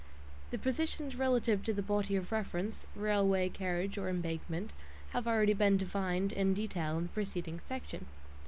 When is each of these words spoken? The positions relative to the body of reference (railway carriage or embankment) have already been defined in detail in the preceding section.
The 0.49 0.57
positions 0.57 1.15
relative 1.15 1.61
to 1.63 1.73
the 1.73 1.83
body 1.83 2.15
of 2.15 2.31
reference 2.31 2.87
(railway 2.95 3.49
carriage 3.49 3.99
or 3.99 4.09
embankment) 4.09 4.73
have 5.11 5.27
already 5.27 5.53
been 5.53 5.77
defined 5.77 6.33
in 6.33 6.55
detail 6.55 6.97
in 6.97 7.03
the 7.03 7.09
preceding 7.09 7.61
section. 7.67 8.07